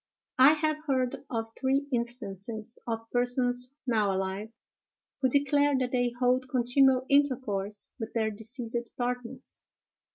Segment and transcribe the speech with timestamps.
[0.39, 4.51] I have heard of three instances of persons now alive,
[5.21, 9.61] who declare that they hold continual intercourse with their deceased partners.